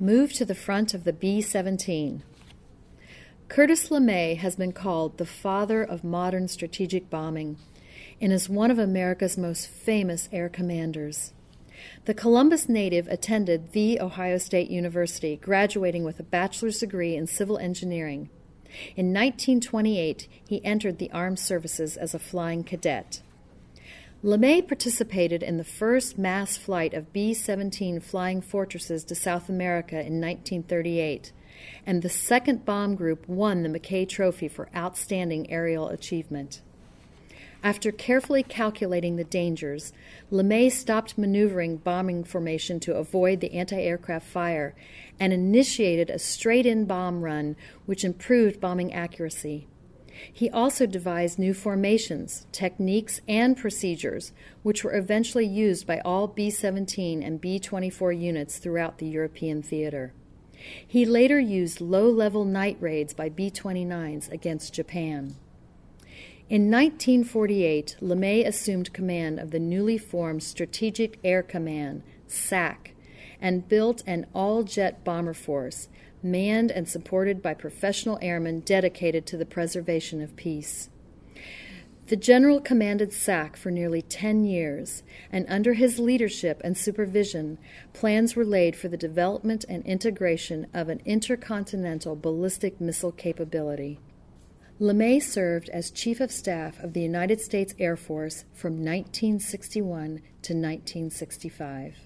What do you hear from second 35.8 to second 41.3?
achievement. After carefully calculating the dangers, LeMay stopped